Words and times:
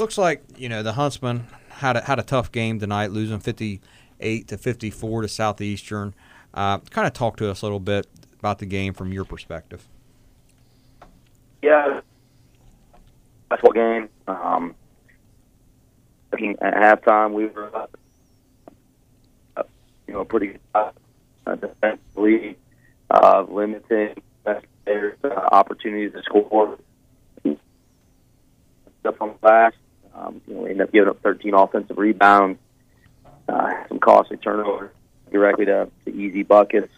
looks 0.00 0.18
like 0.18 0.42
you 0.56 0.68
know 0.68 0.82
the 0.82 0.94
Huntsmen 0.94 1.46
had 1.68 1.96
a, 1.96 2.00
had 2.00 2.18
a 2.18 2.22
tough 2.22 2.50
game 2.50 2.80
tonight, 2.80 3.10
losing 3.10 3.38
fifty 3.38 3.80
eight 4.18 4.48
to 4.48 4.58
fifty 4.58 4.90
four 4.90 5.22
to 5.22 5.28
Southeastern. 5.28 6.14
Uh, 6.52 6.78
kind 6.78 7.06
of 7.06 7.12
talk 7.12 7.36
to 7.36 7.48
us 7.48 7.62
a 7.62 7.64
little 7.64 7.78
bit 7.78 8.06
about 8.38 8.58
the 8.58 8.66
game 8.66 8.92
from 8.92 9.12
your 9.12 9.24
perspective. 9.24 9.86
Yeah, 11.62 12.00
basketball 13.48 13.72
game. 13.72 14.08
Um, 14.26 14.74
at 16.32 16.74
halftime, 16.74 17.32
we 17.32 17.46
were 17.46 17.74
up, 17.76 17.96
uh, 19.56 19.62
you 20.06 20.14
know, 20.14 20.24
pretty 20.24 20.58
uh, 20.74 20.90
defensively, 21.44 22.56
uh, 23.10 23.44
limiting 23.48 24.14
players' 24.84 25.18
uh, 25.24 25.28
opportunities 25.52 26.12
to 26.12 26.22
score. 26.22 26.78
Up 29.02 29.22
on 29.22 29.28
the 29.28 29.34
glass, 29.40 29.72
um, 30.14 30.40
you 30.46 30.54
know, 30.54 30.60
we 30.62 30.70
ended 30.70 30.86
up 30.86 30.92
giving 30.92 31.08
up 31.08 31.20
13 31.22 31.54
offensive 31.54 31.98
rebounds, 31.98 32.58
uh, 33.48 33.70
some 33.88 33.98
costly 33.98 34.36
turnovers 34.36 34.90
directly 35.30 35.66
to, 35.66 35.88
to 36.04 36.10
easy 36.10 36.42
buckets. 36.42 36.92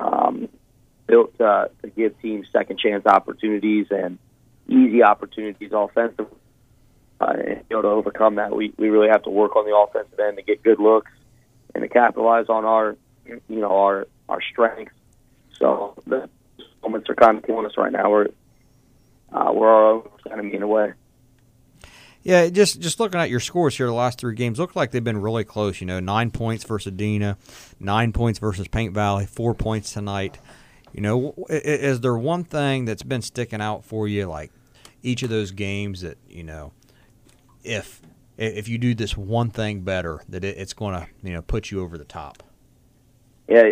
Um, 0.00 0.48
built 1.06 1.38
uh, 1.40 1.68
to 1.82 1.88
give 1.90 2.20
teams 2.20 2.46
second 2.52 2.78
chance 2.78 3.06
opportunities 3.06 3.86
and 3.90 4.18
easy 4.68 5.02
opportunities 5.02 5.70
offensively. 5.72 6.38
Uh, 7.20 7.32
and 7.46 7.68
be 7.68 7.74
able 7.74 7.82
to 7.82 7.88
overcome 7.88 8.36
that, 8.36 8.54
we, 8.54 8.72
we 8.76 8.88
really 8.88 9.08
have 9.08 9.22
to 9.22 9.30
work 9.30 9.54
on 9.56 9.64
the 9.64 9.76
offensive 9.76 10.18
end 10.18 10.36
to 10.36 10.42
get 10.42 10.62
good 10.62 10.80
looks 10.80 11.12
and 11.74 11.82
to 11.82 11.88
capitalize 11.88 12.46
on 12.48 12.64
our, 12.64 12.96
you 13.24 13.40
know, 13.48 13.70
our 13.70 14.06
our 14.28 14.40
strengths. 14.42 14.92
So 15.58 15.94
the 16.06 16.28
moments 16.82 17.08
are 17.08 17.14
kind 17.14 17.38
of 17.38 17.44
killing 17.44 17.66
us 17.66 17.76
right 17.76 17.92
now. 17.92 18.10
We're 18.10 18.28
uh, 19.32 19.52
we're 19.52 19.68
our 19.68 19.92
own 19.92 20.08
enemy 20.30 20.54
in 20.54 20.62
a 20.62 20.66
way. 20.66 20.92
Yeah, 22.24 22.48
just 22.48 22.80
just 22.80 22.98
looking 23.00 23.20
at 23.20 23.28
your 23.28 23.38
scores 23.38 23.76
here, 23.76 23.86
the 23.86 23.92
last 23.92 24.18
three 24.18 24.34
games 24.34 24.58
look 24.58 24.74
like 24.74 24.90
they've 24.90 25.04
been 25.04 25.20
really 25.20 25.44
close. 25.44 25.82
You 25.82 25.86
know, 25.86 26.00
nine 26.00 26.30
points 26.30 26.64
versus 26.64 26.90
Adena, 26.90 27.36
nine 27.78 28.12
points 28.12 28.38
versus 28.38 28.66
Paint 28.66 28.94
Valley, 28.94 29.26
four 29.26 29.54
points 29.54 29.92
tonight. 29.92 30.38
You 30.94 31.02
know, 31.02 31.34
is 31.50 32.00
there 32.00 32.16
one 32.16 32.44
thing 32.44 32.86
that's 32.86 33.02
been 33.02 33.20
sticking 33.20 33.60
out 33.60 33.84
for 33.84 34.08
you, 34.08 34.24
like 34.24 34.52
each 35.02 35.22
of 35.22 35.28
those 35.28 35.50
games 35.50 36.00
that 36.00 36.16
you 36.26 36.44
know, 36.44 36.72
if 37.62 38.00
if 38.38 38.68
you 38.68 38.78
do 38.78 38.94
this 38.94 39.14
one 39.18 39.50
thing 39.50 39.82
better, 39.82 40.22
that 40.30 40.44
it's 40.44 40.72
going 40.72 40.94
to 40.94 41.06
you 41.22 41.34
know 41.34 41.42
put 41.42 41.70
you 41.70 41.82
over 41.82 41.98
the 41.98 42.06
top? 42.06 42.42
Yeah, 43.48 43.64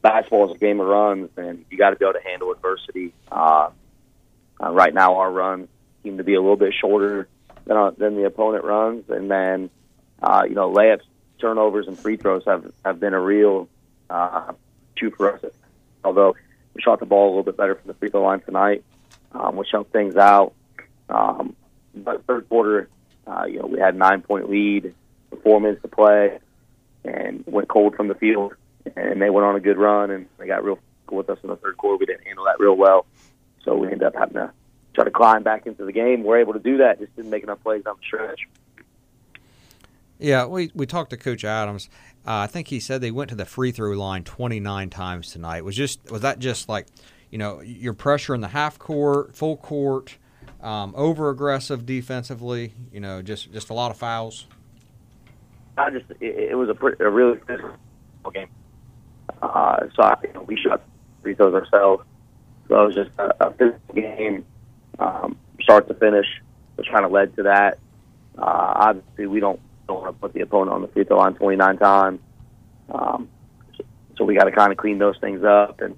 basketball 0.00 0.50
is 0.50 0.56
a 0.56 0.58
game 0.58 0.80
of 0.80 0.86
runs, 0.86 1.28
and 1.36 1.62
you 1.70 1.76
got 1.76 1.90
to 1.90 1.96
be 1.96 2.06
able 2.06 2.18
to 2.18 2.26
handle 2.26 2.52
adversity. 2.52 3.12
Uh, 3.30 3.68
uh, 4.62 4.72
right 4.72 4.94
now, 4.94 5.16
our 5.16 5.30
runs 5.30 5.68
seem 6.02 6.16
to 6.16 6.24
be 6.24 6.32
a 6.32 6.40
little 6.40 6.56
bit 6.56 6.72
shorter 6.72 7.28
than 7.68 7.76
uh, 7.76 7.90
than 7.90 8.16
the 8.16 8.24
opponent 8.24 8.64
runs, 8.64 9.08
and 9.08 9.30
then 9.30 9.70
uh, 10.20 10.44
you 10.48 10.54
know 10.54 10.72
layups, 10.72 11.02
turnovers, 11.40 11.86
and 11.86 11.96
free 11.96 12.16
throws 12.16 12.42
have 12.46 12.72
have 12.84 12.98
been 12.98 13.14
a 13.14 13.20
real 13.20 13.68
uh, 14.10 14.52
issue 14.96 15.10
for 15.10 15.34
us. 15.34 15.44
Although 16.02 16.34
we 16.74 16.82
shot 16.82 16.98
the 16.98 17.06
ball 17.06 17.28
a 17.28 17.30
little 17.30 17.44
bit 17.44 17.56
better 17.56 17.76
from 17.76 17.86
the 17.86 17.94
free 17.94 18.08
throw 18.08 18.22
line 18.22 18.40
tonight, 18.40 18.82
um, 19.32 19.54
which 19.56 19.68
helped 19.70 19.92
things 19.92 20.16
out. 20.16 20.54
Um, 21.08 21.54
but 21.94 22.24
third 22.26 22.48
quarter, 22.48 22.88
uh, 23.26 23.44
you 23.46 23.60
know, 23.60 23.66
we 23.66 23.78
had 23.78 23.94
nine 23.94 24.22
point 24.22 24.50
lead, 24.50 24.94
four 25.42 25.60
minutes 25.60 25.82
to 25.82 25.88
play, 25.88 26.38
and 27.04 27.44
went 27.46 27.68
cold 27.68 27.94
from 27.94 28.08
the 28.08 28.14
field, 28.14 28.54
and 28.96 29.20
they 29.20 29.30
went 29.30 29.44
on 29.44 29.56
a 29.56 29.60
good 29.60 29.76
run, 29.76 30.10
and 30.10 30.26
they 30.38 30.46
got 30.46 30.64
real 30.64 30.78
with 31.10 31.30
us 31.30 31.38
in 31.42 31.50
the 31.50 31.56
third 31.56 31.76
quarter. 31.76 31.98
We 31.98 32.06
didn't 32.06 32.26
handle 32.26 32.44
that 32.44 32.60
real 32.60 32.76
well, 32.76 33.06
so 33.62 33.76
we 33.76 33.86
ended 33.86 34.04
up 34.04 34.14
having 34.14 34.34
to 34.34 34.52
try 34.98 35.04
to 35.04 35.10
climb 35.12 35.44
back 35.44 35.66
into 35.66 35.84
the 35.84 35.92
game. 35.92 36.24
We're 36.24 36.38
able 36.38 36.54
to 36.54 36.58
do 36.58 36.78
that, 36.78 36.98
just 36.98 37.14
didn't 37.14 37.30
make 37.30 37.44
enough 37.44 37.62
plays 37.62 37.84
on 37.86 37.96
the 37.96 38.06
stretch. 38.06 38.40
Yeah, 40.18 40.46
we 40.46 40.72
we 40.74 40.86
talked 40.86 41.10
to 41.10 41.16
Coach 41.16 41.44
Adams. 41.44 41.88
Uh, 42.26 42.38
I 42.38 42.46
think 42.48 42.66
he 42.68 42.80
said 42.80 43.00
they 43.00 43.12
went 43.12 43.30
to 43.30 43.36
the 43.36 43.44
free 43.44 43.70
throw 43.70 43.92
line 43.92 44.24
29 44.24 44.90
times 44.90 45.30
tonight. 45.30 45.64
Was 45.64 45.76
just 45.76 46.10
was 46.10 46.22
that 46.22 46.40
just 46.40 46.68
like, 46.68 46.86
you 47.30 47.38
know, 47.38 47.60
your 47.60 47.94
pressure 47.94 48.34
in 48.34 48.40
the 48.40 48.48
half 48.48 48.80
court, 48.80 49.36
full 49.36 49.56
court, 49.56 50.16
um, 50.60 50.92
over 50.96 51.30
aggressive 51.30 51.86
defensively? 51.86 52.74
You 52.92 52.98
know, 52.98 53.22
just 53.22 53.52
just 53.52 53.70
a 53.70 53.74
lot 53.74 53.92
of 53.92 53.96
fouls. 53.96 54.46
I 55.76 55.90
just 55.90 56.10
it, 56.20 56.50
it 56.50 56.54
was 56.56 56.68
a, 56.68 56.74
pretty, 56.74 57.02
a 57.04 57.08
really 57.08 57.38
physical 57.46 57.76
game. 58.34 58.48
Uh, 59.40 59.86
so 59.94 60.02
I, 60.02 60.16
you 60.24 60.32
know, 60.32 60.42
we 60.42 60.56
shot 60.56 60.82
free 61.22 61.34
throws 61.36 61.54
ourselves. 61.54 62.02
So 62.66 62.82
it 62.82 62.86
was 62.86 62.94
just 62.96 63.10
a, 63.18 63.46
a 63.46 63.52
physical 63.52 63.94
game, 63.94 64.44
um, 64.98 65.38
start 65.60 65.88
to 65.88 65.94
finish, 65.94 66.26
which 66.76 66.88
kind 66.90 67.04
of 67.04 67.12
led 67.12 67.34
to 67.36 67.44
that. 67.44 67.78
Uh, 68.36 68.72
obviously, 68.76 69.26
we 69.26 69.40
don't 69.40 69.60
don't 69.86 70.02
want 70.02 70.14
to 70.14 70.20
put 70.20 70.34
the 70.34 70.40
opponent 70.40 70.74
on 70.74 70.82
the 70.82 70.88
free 70.88 71.04
throw 71.04 71.16
line 71.16 71.34
29 71.34 71.78
times. 71.78 72.20
Um, 72.92 73.28
so 74.16 74.24
we 74.24 74.34
got 74.34 74.44
to 74.44 74.52
kind 74.52 74.70
of 74.70 74.78
clean 74.78 74.98
those 74.98 75.16
things 75.18 75.42
up. 75.44 75.80
And 75.80 75.96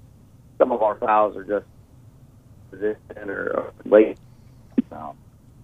some 0.57 0.71
of 0.71 0.81
our 0.81 0.95
fouls 0.95 1.35
are 1.35 1.43
just 1.43 1.65
position 2.69 3.29
or, 3.29 3.49
or 3.49 3.73
late, 3.85 4.17
um, 4.91 5.17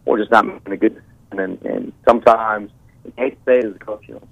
or 0.05 0.17
just 0.17 0.31
not 0.31 0.45
making 0.45 0.73
a 0.73 0.77
good. 0.77 1.03
And 1.31 1.61
and 1.63 1.93
sometimes, 2.07 2.71
I 3.17 3.21
hate 3.21 3.45
to 3.45 3.51
say 3.51 3.59
it 3.59 3.65
as 3.65 3.75
a 3.75 3.79
coach, 3.79 4.03
you 4.07 4.15
know, 4.15 4.27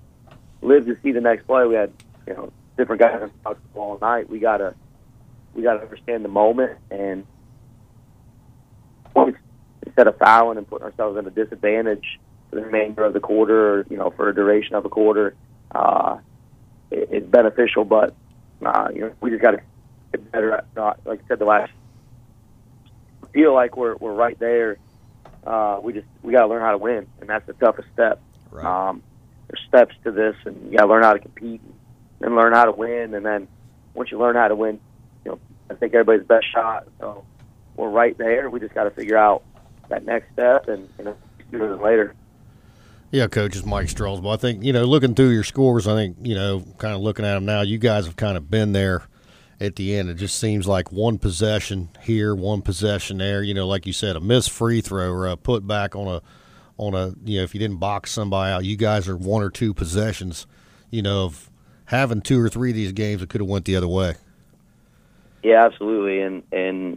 live 0.62 0.86
to 0.86 0.98
see 1.02 1.12
the 1.12 1.22
next 1.22 1.46
play. 1.48 1.66
We 1.66 1.76
had, 1.76 1.92
you 2.28 2.34
know, 2.34 2.52
different 2.78 3.02
guys 3.02 3.30
on 3.46 3.56
the 3.74 3.80
all 3.80 3.98
night. 4.02 4.30
We 4.30 4.40
gotta, 4.40 4.76
we 5.54 5.64
gotta 5.64 5.82
understand 5.82 6.24
the 6.26 6.30
moment 6.30 6.78
and 6.92 7.26
instead 9.96 10.08
of 10.08 10.18
fouling 10.18 10.58
and 10.58 10.68
putting 10.68 10.86
ourselves 10.86 11.18
at 11.18 11.26
a 11.26 11.30
disadvantage 11.30 12.20
for 12.50 12.58
the 12.58 12.66
remainder 12.66 13.06
of 13.06 13.14
the 13.14 13.20
quarter, 13.20 13.80
or, 13.80 13.86
you 13.90 13.96
know, 13.96 14.12
for 14.12 14.28
a 14.28 14.36
duration 14.36 14.76
of 14.76 14.84
a 14.84 14.90
quarter, 14.90 15.36
uh, 15.72 16.18
it, 16.92 17.08
it's 17.12 17.28
beneficial. 17.28 17.86
But 17.86 18.14
uh, 18.66 18.90
you 18.94 19.02
know, 19.02 19.14
we 19.22 19.30
just 19.30 19.42
got 19.42 19.52
to 19.52 19.62
get 20.12 20.32
better. 20.32 20.52
At, 20.54 20.66
uh, 20.76 20.94
like 21.06 21.22
I 21.24 21.28
said, 21.30 21.40
the 21.40 21.46
last 21.46 21.72
feel 23.32 23.54
like 23.54 23.78
we're 23.78 23.96
we're 23.96 24.14
right 24.14 24.38
there. 24.40 24.78
Uh, 25.46 25.80
we 25.82 25.94
just 25.94 26.08
we 26.24 26.34
got 26.34 26.42
to 26.42 26.48
learn 26.48 26.62
how 26.62 26.72
to 26.72 26.78
win, 26.78 27.08
and 27.22 27.30
that's 27.30 27.46
the 27.48 27.54
toughest 27.54 27.88
step. 27.94 28.22
Right. 28.52 28.66
Um, 28.66 29.04
there's 29.48 29.64
steps 29.68 29.96
to 30.04 30.12
this, 30.12 30.36
and 30.46 30.72
you 30.72 30.78
got 30.78 30.86
to 30.86 30.92
learn 30.92 31.04
how 31.04 31.14
to 31.14 31.20
compete 31.20 31.62
and 32.20 32.36
learn 32.36 32.54
how 32.54 32.66
to 32.66 32.72
win. 32.72 33.14
And 33.14 33.26
then 33.26 33.48
once 33.94 34.12
you 34.12 34.18
learn 34.18 34.36
how 34.36 34.48
to 34.48 34.56
win, 34.56 34.80
you 35.24 35.32
know, 35.32 35.40
I 35.70 35.76
think 35.76 35.94
everybody's 35.94 36.26
best 36.26 36.46
shot. 36.52 36.88
So 37.00 37.26
we're 37.76 37.90
right 37.90 38.18
there. 38.18 38.50
We 38.50 38.60
just 38.60 38.74
got 38.74 38.86
to 38.86 38.92
figure 38.92 39.18
out 39.18 39.44
that 39.90 40.06
next 40.06 40.32
step, 40.34 40.68
and 40.68 40.88
you 40.98 41.06
know, 41.06 41.18
sooner 41.52 41.70
than 41.70 41.82
later. 41.82 42.16
Yeah, 43.12 43.28
coach, 43.28 43.56
it's 43.56 43.66
Mike 43.66 43.90
Strolls. 43.90 44.20
But 44.22 44.30
I 44.30 44.38
think 44.38 44.64
you 44.64 44.74
know, 44.74 44.84
looking 44.84 45.16
through 45.16 45.30
your 45.30 45.44
scores, 45.44 45.88
I 45.88 45.96
think 45.96 46.18
you 46.22 46.36
know, 46.36 46.66
kind 46.78 46.94
of 46.94 47.02
looking 47.02 47.26
at 47.26 47.36
them 47.36 47.46
now, 47.46 47.62
you 47.62 47.78
guys 47.78 48.06
have 48.06 48.16
kind 48.16 48.38
of 48.38 48.50
been 48.50 48.74
there 48.74 49.08
at 49.60 49.76
the 49.76 49.96
end. 49.96 50.10
It 50.10 50.16
just 50.16 50.38
seems 50.40 50.68
like 50.68 50.92
one 50.92 51.18
possession 51.18 51.90
here, 52.02 52.36
one 52.36 52.62
possession 52.62 53.18
there. 53.18 53.42
You 53.42 53.54
know, 53.54 53.68
like 53.68 53.86
you 53.86 53.94
said, 53.94 54.16
a 54.16 54.20
missed 54.20 54.52
free 54.52 54.82
throw 54.82 55.12
or 55.12 55.28
a 55.28 55.38
put 55.38 55.66
back 55.66 55.96
on 55.96 56.08
a 56.08 56.22
on 56.78 56.94
a 56.94 57.14
you 57.24 57.38
know, 57.38 57.44
if 57.44 57.54
you 57.54 57.60
didn't 57.60 57.78
box 57.78 58.12
somebody 58.12 58.52
out, 58.52 58.66
you 58.66 58.76
guys 58.76 59.08
are 59.08 59.16
one 59.16 59.42
or 59.42 59.50
two 59.50 59.74
possessions. 59.74 60.46
You 60.92 61.02
know, 61.02 61.26
of 61.26 61.50
having 61.86 62.22
two 62.22 62.40
or 62.40 62.50
three 62.50 62.72
of 62.72 62.76
these 62.76 62.92
games, 62.92 63.22
it 63.22 63.30
could 63.30 63.42
have 63.42 63.50
went 63.50 63.66
the 63.66 63.76
other 63.76 63.88
way. 63.88 64.16
Yeah, 65.44 65.66
absolutely, 65.66 66.22
and 66.22 66.44
and 66.52 66.92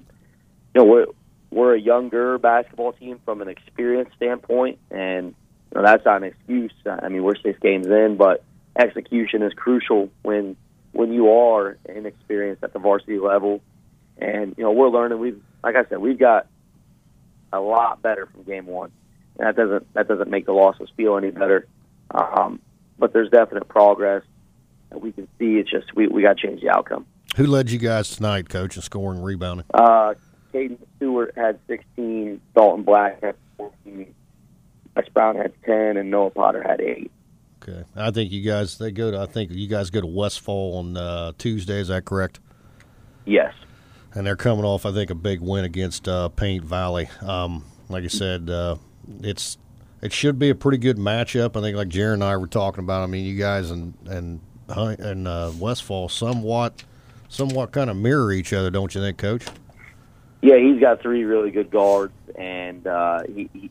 you 0.75 0.81
know 0.81 0.85
we're 0.85 1.07
we're 1.51 1.75
a 1.75 1.81
younger 1.81 2.39
basketball 2.39 2.93
team 2.93 3.21
from 3.25 3.43
an 3.43 3.49
experience 3.49 4.11
standpoint, 4.17 4.79
and 4.91 5.35
you 5.73 5.81
know, 5.81 5.83
that's 5.83 6.05
not 6.05 6.19
an 6.19 6.25
excuse. 6.25 6.73
I 6.87 7.09
mean, 7.09 7.23
we're 7.23 7.37
six 7.37 7.59
games 7.61 7.87
in, 7.87 8.17
but 8.17 8.45
execution 8.77 9.43
is 9.43 9.53
crucial 9.55 10.11
when 10.23 10.57
when 10.93 11.13
you 11.13 11.31
are 11.31 11.79
inexperienced 11.89 12.65
at 12.65 12.73
the 12.73 12.79
varsity 12.79 13.19
level. 13.19 13.61
And 14.19 14.55
you 14.57 14.65
know, 14.65 14.73
we're 14.73 14.89
learning. 14.89 15.19
We've, 15.19 15.43
like 15.63 15.77
I 15.77 15.85
said, 15.89 15.99
we've 15.99 16.19
got 16.19 16.47
a 17.53 17.61
lot 17.61 18.03
better 18.03 18.27
from 18.27 18.43
game 18.43 18.67
one. 18.67 18.91
And 19.39 19.47
that 19.47 19.57
doesn't 19.57 19.93
that 19.95 20.09
doesn't 20.09 20.31
make 20.31 20.47
the 20.47 20.53
losses 20.53 20.89
feel 20.97 21.17
any 21.17 21.31
better. 21.31 21.67
Um, 22.11 22.61
but 22.99 23.13
there's 23.13 23.31
definite 23.31 23.69
progress 23.69 24.25
that 24.91 25.01
we 25.01 25.13
can 25.13 25.29
see. 25.39 25.59
It's 25.59 25.71
just 25.71 25.95
we 25.95 26.09
we 26.09 26.23
got 26.23 26.37
to 26.39 26.47
change 26.47 26.61
the 26.63 26.71
outcome. 26.71 27.07
Who 27.37 27.47
led 27.47 27.71
you 27.71 27.79
guys 27.79 28.11
tonight, 28.11 28.49
coach, 28.49 28.77
in 28.77 28.83
scoring, 28.83 29.23
rebounding? 29.23 29.67
Uh, 29.73 30.15
Caden 30.53 30.79
Stewart 30.97 31.33
had 31.37 31.59
16. 31.67 32.41
Dalton 32.55 32.85
Black 32.85 33.23
had 33.23 33.37
14. 33.57 34.15
Wes 34.97 35.09
Brown 35.11 35.37
had 35.37 35.53
10, 35.65 35.97
and 35.97 36.11
Noah 36.11 36.31
Potter 36.31 36.63
had 36.63 36.81
8. 36.81 37.11
Okay, 37.63 37.85
I 37.97 38.11
think 38.11 38.33
you 38.33 38.43
guys 38.43 38.79
they 38.79 38.91
go 38.91 39.11
to. 39.11 39.21
I 39.21 39.27
think 39.27 39.51
you 39.53 39.69
guys 39.69 39.91
go 39.91 40.01
to 40.01 40.07
Westfall 40.07 40.79
on 40.79 40.97
uh, 40.97 41.33
Tuesday. 41.39 41.81
Is 41.81 41.89
that 41.89 42.05
correct? 42.05 42.41
Yes. 43.27 43.53
And 44.15 44.27
they're 44.27 44.37
coming 44.37 44.65
off, 44.65 44.87
I 44.87 44.93
think, 44.93 45.11
a 45.11 45.15
big 45.15 45.41
win 45.41 45.65
against 45.65 46.09
uh, 46.09 46.29
Paint 46.29 46.65
Valley. 46.65 47.11
Um, 47.21 47.65
like 47.89 48.05
I 48.05 48.09
said, 48.09 48.49
uh, 48.49 48.77
it's 49.21 49.59
it 50.01 50.13
should 50.13 50.39
be 50.39 50.51
a 50.51 50.55
pretty 50.55 50.79
good 50.79 50.97
matchup. 50.97 51.57
I 51.57 51.61
think, 51.61 51.77
like 51.77 51.89
Jaron 51.89 52.15
and 52.15 52.25
I 52.25 52.37
were 52.37 52.47
talking 52.47 52.85
about. 52.85 53.03
I 53.03 53.07
mean, 53.07 53.25
you 53.25 53.37
guys 53.37 53.71
and 53.71 53.95
and 54.07 54.41
and 54.69 55.29
uh, 55.29 55.51
Westfall 55.59 56.09
somewhat 56.09 56.85
somewhat 57.29 57.73
kind 57.73 57.91
of 57.91 57.97
mirror 57.97 58.33
each 58.33 58.53
other, 58.53 58.71
don't 58.71 58.95
you 58.95 59.01
think, 59.01 59.19
Coach? 59.19 59.45
Yeah, 60.41 60.57
he's 60.57 60.81
got 60.81 61.03
three 61.03 61.25
really 61.25 61.51
good 61.51 61.71
guards, 61.71 62.13
and 62.37 62.87
uh, 62.87 63.23
he, 63.27 63.51
he 63.53 63.71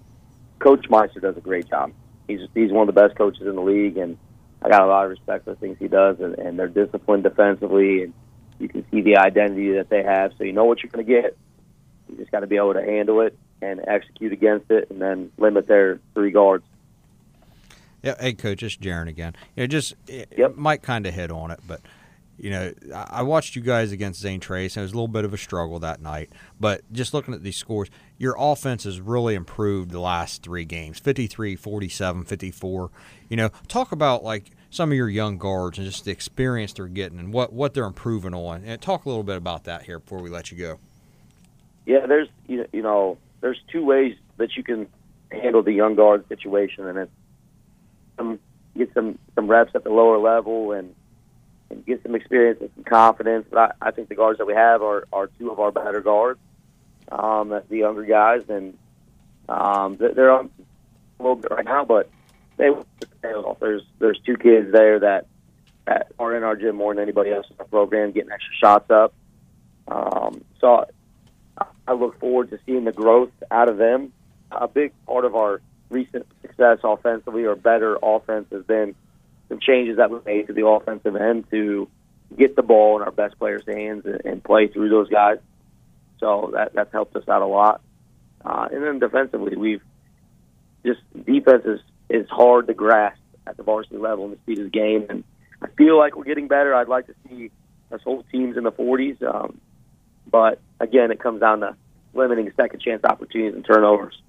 Coach 0.60 0.90
Meister 0.90 1.20
does 1.20 1.38
a 1.38 1.42
great 1.42 1.70
job. 1.70 1.94
He's 2.28 2.42
he's 2.54 2.72
one 2.72 2.88
of 2.88 2.94
the 2.94 3.02
best 3.02 3.18
coaches 3.18 3.48
in 3.48 3.56
the 3.56 3.62
league, 3.62 3.98
and 3.98 4.18
I 4.62 4.70
got 4.70 4.82
a 4.82 4.88
lot 4.88 5.06
of 5.06 5.12
respect 5.12 5.46
for 5.46 5.52
the 5.52 5.56
things 5.58 5.78
he 5.80 5.88
does, 5.88 6.20
and, 6.20 6.38
and 6.38 6.60
they're 6.60 6.68
disciplined 6.68 7.24
defensively, 7.24 8.04
and 8.04 8.14
you 8.60 8.68
can 8.68 8.86
see 8.92 9.02
the 9.02 9.18
identity 9.18 9.74
that 9.74 9.90
they 9.90 10.04
have. 10.04 10.34
So 10.38 10.44
you 10.44 10.52
know 10.52 10.66
what 10.66 10.84
you're 10.84 10.92
going 10.92 11.06
to 11.06 11.22
get. 11.22 11.38
You 12.10 12.18
just 12.18 12.32
got 12.32 12.42
to 12.42 12.48
be 12.48 12.58
able 12.58 12.74
to 12.74 12.84
handle 12.84 13.22
it 13.22 13.38
and 13.62 13.82
execute 13.88 14.34
against 14.34 14.70
it, 14.72 14.90
and 14.90 15.02
then 15.02 15.32
limit 15.38 15.68
their 15.68 16.00
three 16.14 16.32
guards. 16.32 16.66
Yeah, 18.04 18.16
hey, 18.20 18.34
coach, 18.34 18.62
it's 18.62 18.78
Jaron 18.78 19.08
again. 19.08 19.36
You 19.56 19.64
know, 19.64 19.68
just 19.68 19.96
yep. 20.08 20.56
Mike 20.56 20.82
kind 20.82 21.06
of 21.06 21.14
hit 21.14 21.32
on 21.32 21.52
it, 21.52 21.60
but 21.68 21.82
you 22.38 22.52
know, 22.52 22.72
I 22.94 23.24
watched 23.24 23.56
you 23.56 23.62
guys 23.64 23.92
against 23.92 24.22
Zane 24.22 24.40
Trace, 24.40 24.76
and 24.76 24.82
it 24.82 24.86
was 24.86 24.92
a 24.92 24.96
little 24.96 25.08
bit 25.08 25.26
of 25.26 25.34
a 25.34 25.38
struggle 25.38 25.80
that 25.80 26.02
night. 26.02 26.32
But 26.60 26.82
just 26.94 27.14
looking 27.14 27.34
at 27.34 27.42
these 27.42 27.58
scores, 27.58 27.90
your 28.18 28.36
offense 28.38 28.84
has 28.84 29.02
really 29.02 29.34
improved 29.34 29.90
the 29.92 30.00
last 30.00 30.44
three 30.44 30.64
games 30.64 31.00
53, 31.00 31.56
47, 31.56 32.26
54. 32.26 32.92
You 33.30 33.38
know, 33.38 33.50
talk 33.68 33.92
about 33.92 34.24
like 34.24 34.52
some 34.70 34.92
of 34.92 34.98
your 34.98 35.10
young 35.10 35.38
guards 35.38 35.80
and 35.80 35.88
just 35.88 36.06
the 36.06 36.12
experience 36.12 36.74
they're 36.74 36.88
getting 36.88 37.18
and 37.18 37.34
what, 37.34 37.54
what 37.54 37.74
they're 37.74 37.86
improving 37.86 38.36
on. 38.36 38.64
And 38.64 38.80
talk 38.80 39.06
a 39.06 39.10
little 39.10 39.24
bit 39.24 39.38
about 39.38 39.64
that 39.64 39.84
here 39.84 40.00
before 40.00 40.20
we 40.20 40.30
let 40.30 40.52
you 40.52 40.58
go. 40.58 40.80
Yeah, 41.88 42.06
there's, 42.06 42.28
you 42.48 42.68
know, 42.74 43.18
there's 43.42 43.60
two 43.72 43.84
ways 43.84 44.16
that 44.38 44.56
you 44.56 44.64
can 44.64 44.88
handle 45.32 45.64
the 45.64 45.74
young 45.74 45.96
guard 45.96 46.28
situation, 46.28 46.86
and 46.86 46.98
it's 47.00 47.12
um, 48.20 48.40
get 48.76 48.94
some, 48.94 49.18
some 49.34 49.48
reps 49.48 49.72
at 49.74 49.84
the 49.84 49.90
lower 49.90 50.18
level 50.18 50.74
and 50.74 50.94
and 51.70 51.86
get 51.86 52.02
some 52.04 52.16
experience 52.16 52.60
and 52.62 52.70
some 52.76 52.84
confidence. 52.84 53.48
But 53.50 53.60
I, 53.60 53.88
I 53.88 53.92
think 53.92 54.10
the 54.10 54.16
guards 54.16 54.38
that 54.40 54.46
we 54.46 54.54
have 54.54 54.82
are, 54.82 55.08
are 55.12 55.28
two 55.40 55.52
of 55.52 55.60
our 55.60 55.72
better 55.72 56.02
guards. 56.02 56.40
Um, 57.10 57.50
the 57.50 57.78
younger 57.78 58.04
guys, 58.04 58.42
and 58.50 58.78
um, 59.48 59.96
they're 59.98 60.32
on 60.32 60.50
a 61.20 61.24
little 61.24 61.38
bit 61.38 61.52
right 61.52 61.64
now, 61.64 61.86
but 61.86 62.10
they 62.58 62.70
there's 63.22 63.84
there's 64.00 64.20
two 64.26 64.36
kids 64.36 64.72
there 64.72 65.00
that 65.00 65.28
that 65.86 66.12
are 66.20 66.36
in 66.36 66.44
our 66.44 66.56
gym 66.56 66.76
more 66.76 66.94
than 66.94 67.02
anybody 67.02 67.32
else 67.32 67.46
in 67.50 67.56
our 67.60 67.66
program, 67.66 68.12
getting 68.12 68.32
extra 68.32 68.54
shots 68.60 68.92
up. 68.92 69.14
Um, 69.88 70.44
so 70.60 70.86
I 71.88 71.94
look 71.94 72.20
forward 72.20 72.50
to 72.50 72.60
seeing 72.66 72.84
the 72.84 72.92
growth 72.92 73.32
out 73.50 73.70
of 73.70 73.78
them. 73.78 74.12
A 74.52 74.68
big 74.68 74.92
part 75.06 75.24
of 75.24 75.36
our 75.36 75.62
recent 75.90 76.26
success 76.42 76.80
offensively 76.84 77.46
or 77.46 77.56
better 77.56 77.98
offense 78.04 78.48
has 78.52 78.64
been 78.66 78.96
some 79.50 79.60
changes 79.60 79.98
that 79.98 80.12
we 80.12 80.20
made 80.26 80.48
to 80.48 80.54
the 80.54 80.66
offensive 80.66 81.16
end 81.16 81.50
to 81.52 81.88
get 82.38 82.56
the 82.56 82.64
ball 82.64 82.98
in 82.98 83.04
our 83.04 83.12
best 83.12 83.38
players' 83.40 83.64
hands 83.68 84.06
and, 84.06 84.22
and 84.26 84.44
play 84.44 84.68
through 84.68 84.90
those 84.90 85.10
guys. 85.10 85.38
So 86.20 86.52
that 86.54 86.74
that's 86.74 86.92
helped 86.92 87.16
us 87.16 87.28
out 87.28 87.42
a 87.42 87.48
lot. 87.48 87.82
Uh, 88.44 88.68
and 88.72 88.84
then 88.84 89.00
defensively, 89.00 89.56
we've 89.56 89.82
just 90.86 91.00
defense 91.26 91.64
is 91.66 91.80
is 92.10 92.28
hard 92.30 92.68
to 92.68 92.74
grasp 92.74 93.20
at 93.46 93.58
the 93.58 93.64
varsity 93.64 93.98
level 93.98 94.26
in 94.26 94.32
the 94.32 94.38
speed 94.38 94.60
of 94.60 94.66
the 94.66 94.70
game, 94.70 95.06
and 95.10 95.24
I 95.62 95.68
feel 95.78 95.98
like 95.98 96.16
we're 96.16 96.24
getting 96.24 96.48
better. 96.48 96.74
I'd 96.74 96.88
like 96.88 97.08
to 97.08 97.16
see 97.28 97.52
us 97.92 98.02
hold 98.04 98.26
teams 98.32 98.58
in 98.58 98.64
the 98.64 98.72
40s, 98.72 99.22
um, 99.24 99.60
but 100.30 100.60
again, 100.80 101.12
it 101.12 101.20
comes 101.20 101.40
down 101.40 101.62
to 101.62 101.76
limiting 102.14 102.52
second 102.56 102.82
chance 102.82 103.04
opportunities 103.04 103.56
and 103.56 103.66
turnovers. 103.66 104.22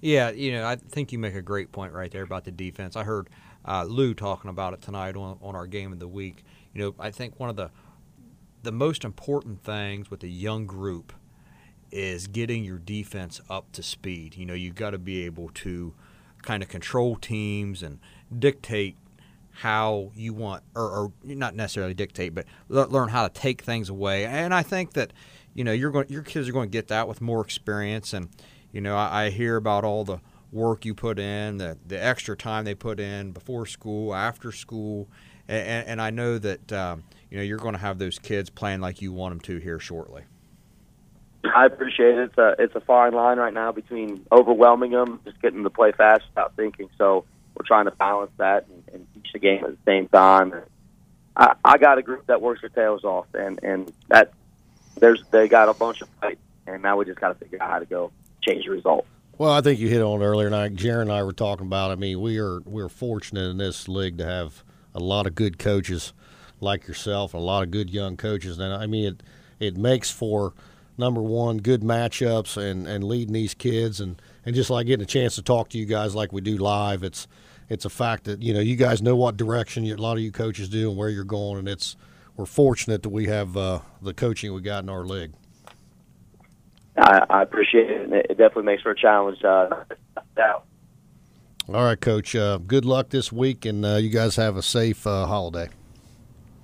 Yeah, 0.00 0.30
you 0.30 0.52
know, 0.52 0.66
I 0.66 0.76
think 0.76 1.12
you 1.12 1.18
make 1.18 1.34
a 1.34 1.42
great 1.42 1.72
point 1.72 1.92
right 1.92 2.10
there 2.10 2.22
about 2.22 2.44
the 2.44 2.50
defense. 2.50 2.94
I 2.94 3.04
heard 3.04 3.28
uh, 3.66 3.84
Lou 3.84 4.14
talking 4.14 4.50
about 4.50 4.74
it 4.74 4.82
tonight 4.82 5.16
on, 5.16 5.38
on 5.40 5.54
our 5.54 5.66
game 5.66 5.92
of 5.92 5.98
the 5.98 6.08
week. 6.08 6.44
You 6.72 6.82
know, 6.82 6.94
I 6.98 7.10
think 7.10 7.38
one 7.38 7.50
of 7.50 7.56
the 7.56 7.70
the 8.62 8.72
most 8.72 9.04
important 9.04 9.62
things 9.62 10.10
with 10.10 10.22
a 10.22 10.28
young 10.28 10.66
group 10.66 11.12
is 11.90 12.26
getting 12.26 12.64
your 12.64 12.78
defense 12.78 13.40
up 13.50 13.70
to 13.72 13.82
speed. 13.82 14.36
You 14.36 14.46
know, 14.46 14.54
you've 14.54 14.74
got 14.74 14.90
to 14.90 14.98
be 14.98 15.26
able 15.26 15.50
to 15.50 15.94
kind 16.42 16.62
of 16.62 16.68
control 16.68 17.16
teams 17.16 17.82
and 17.82 18.00
dictate 18.36 18.96
how 19.58 20.10
you 20.16 20.32
want, 20.32 20.64
or, 20.74 20.90
or 20.90 21.12
not 21.22 21.54
necessarily 21.54 21.94
dictate, 21.94 22.34
but 22.34 22.46
learn 22.68 23.10
how 23.10 23.28
to 23.28 23.32
take 23.32 23.62
things 23.62 23.88
away. 23.88 24.24
And 24.24 24.52
I 24.52 24.62
think 24.62 24.94
that 24.94 25.12
you 25.54 25.62
know 25.62 25.72
you're 25.72 25.90
going, 25.90 26.08
your 26.08 26.22
kids 26.22 26.48
are 26.48 26.52
going 26.52 26.68
to 26.68 26.72
get 26.72 26.88
that 26.88 27.06
with 27.06 27.20
more 27.20 27.42
experience. 27.42 28.12
And 28.12 28.28
you 28.72 28.80
know, 28.80 28.96
I, 28.96 29.26
I 29.26 29.30
hear 29.30 29.56
about 29.56 29.84
all 29.84 30.04
the 30.04 30.18
work 30.54 30.84
you 30.84 30.94
put 30.94 31.18
in, 31.18 31.58
the 31.58 31.76
the 31.86 32.02
extra 32.02 32.36
time 32.36 32.64
they 32.64 32.74
put 32.74 33.00
in 33.00 33.32
before 33.32 33.66
school, 33.66 34.14
after 34.14 34.52
school, 34.52 35.08
and, 35.48 35.86
and 35.86 36.02
I 36.02 36.10
know 36.10 36.38
that 36.38 36.72
um, 36.72 37.02
you 37.30 37.36
know 37.36 37.42
you're 37.42 37.58
going 37.58 37.74
to 37.74 37.80
have 37.80 37.98
those 37.98 38.18
kids 38.18 38.48
playing 38.48 38.80
like 38.80 39.02
you 39.02 39.12
want 39.12 39.32
them 39.32 39.40
to 39.40 39.58
here 39.58 39.78
shortly. 39.78 40.22
I 41.54 41.66
appreciate 41.66 42.16
it. 42.16 42.30
It's 42.30 42.38
a 42.38 42.54
it's 42.58 42.74
a 42.74 42.80
fine 42.80 43.12
line 43.12 43.38
right 43.38 43.52
now 43.52 43.72
between 43.72 44.24
overwhelming 44.32 44.92
them, 44.92 45.20
just 45.24 45.40
getting 45.42 45.58
them 45.58 45.64
to 45.64 45.70
play 45.70 45.92
fast 45.92 46.24
without 46.30 46.56
thinking. 46.56 46.88
So 46.96 47.24
we're 47.56 47.66
trying 47.66 47.84
to 47.84 47.90
balance 47.90 48.32
that 48.38 48.66
and, 48.68 48.82
and 48.92 49.06
teach 49.14 49.32
the 49.32 49.38
game 49.38 49.64
at 49.64 49.70
the 49.70 49.78
same 49.84 50.08
time. 50.08 50.54
I, 51.36 51.54
I 51.64 51.78
got 51.78 51.98
a 51.98 52.02
group 52.02 52.26
that 52.26 52.40
works 52.40 52.60
their 52.60 52.70
tails 52.70 53.04
off, 53.04 53.26
and 53.34 53.60
and 53.62 53.92
that 54.08 54.32
there's 54.98 55.22
they 55.30 55.48
got 55.48 55.68
a 55.68 55.74
bunch 55.74 56.00
of 56.00 56.08
fight, 56.20 56.38
and 56.66 56.82
now 56.82 56.96
we 56.96 57.04
just 57.04 57.20
got 57.20 57.28
to 57.28 57.34
figure 57.34 57.62
out 57.62 57.70
how 57.70 57.78
to 57.80 57.86
go 57.86 58.12
change 58.40 58.64
the 58.64 58.70
result. 58.70 59.06
Well, 59.36 59.50
I 59.50 59.62
think 59.62 59.80
you 59.80 59.88
hit 59.88 60.00
on 60.00 60.22
it 60.22 60.24
earlier, 60.24 60.46
and 60.46 60.78
Jaron 60.78 61.02
and 61.02 61.12
I 61.12 61.24
were 61.24 61.32
talking 61.32 61.66
about. 61.66 61.90
I 61.90 61.96
mean, 61.96 62.20
we 62.20 62.38
are 62.38 62.60
we're 62.60 62.88
fortunate 62.88 63.50
in 63.50 63.58
this 63.58 63.88
league 63.88 64.16
to 64.18 64.24
have 64.24 64.62
a 64.94 65.00
lot 65.00 65.26
of 65.26 65.34
good 65.34 65.58
coaches 65.58 66.12
like 66.60 66.86
yourself, 66.86 67.34
a 67.34 67.38
lot 67.38 67.64
of 67.64 67.72
good 67.72 67.90
young 67.90 68.16
coaches. 68.16 68.60
And 68.60 68.72
I 68.72 68.86
mean, 68.86 69.06
it 69.06 69.22
it 69.58 69.76
makes 69.76 70.08
for 70.08 70.54
number 70.96 71.20
one 71.20 71.58
good 71.58 71.82
matchups 71.82 72.56
and 72.56 72.86
and 72.86 73.02
leading 73.02 73.32
these 73.34 73.54
kids, 73.54 74.00
and 74.00 74.22
and 74.46 74.54
just 74.54 74.70
like 74.70 74.86
getting 74.86 75.02
a 75.02 75.06
chance 75.06 75.34
to 75.34 75.42
talk 75.42 75.68
to 75.70 75.78
you 75.78 75.84
guys 75.84 76.14
like 76.14 76.32
we 76.32 76.40
do 76.40 76.56
live. 76.56 77.02
It's 77.02 77.26
it's 77.68 77.84
a 77.84 77.90
fact 77.90 78.24
that 78.24 78.40
you 78.40 78.54
know 78.54 78.60
you 78.60 78.76
guys 78.76 79.02
know 79.02 79.16
what 79.16 79.36
direction 79.36 79.82
you, 79.82 79.96
a 79.96 79.98
lot 79.98 80.12
of 80.12 80.20
you 80.20 80.30
coaches 80.30 80.68
do 80.68 80.90
and 80.90 80.96
where 80.96 81.08
you're 81.08 81.24
going, 81.24 81.58
and 81.58 81.68
it's 81.68 81.96
we're 82.36 82.46
fortunate 82.46 83.02
that 83.02 83.10
we 83.10 83.26
have 83.26 83.56
uh, 83.56 83.80
the 84.00 84.14
coaching 84.14 84.54
we 84.54 84.60
got 84.60 84.84
in 84.84 84.88
our 84.88 85.04
league. 85.04 85.32
I, 86.96 87.26
I 87.28 87.42
appreciate 87.42 87.90
it. 87.90 88.12
It 88.30 88.38
definitely 88.38 88.64
makes 88.64 88.82
for 88.82 88.92
a 88.92 88.96
challenge. 88.96 89.42
Uh, 89.42 89.84
All 91.68 91.84
right, 91.84 92.00
Coach. 92.00 92.36
Uh, 92.36 92.58
good 92.58 92.84
luck 92.84 93.10
this 93.10 93.32
week, 93.32 93.64
and 93.64 93.84
uh, 93.84 93.96
you 93.96 94.10
guys 94.10 94.36
have 94.36 94.56
a 94.56 94.62
safe 94.62 95.06
uh, 95.06 95.26
holiday. 95.26 95.70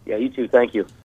Yeah, 0.06 0.16
you 0.16 0.28
too. 0.28 0.48
Thank 0.48 0.74
you. 0.74 0.86